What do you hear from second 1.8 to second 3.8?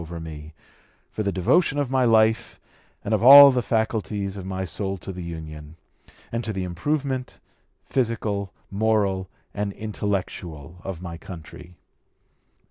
my life and of all the